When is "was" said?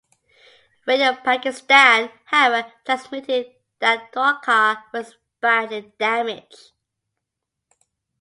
4.91-5.15